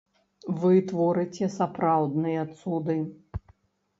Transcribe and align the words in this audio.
Вы 0.61 0.71
творыце 0.91 1.49
сапраўдныя 1.57 2.41
цуды. 2.61 2.95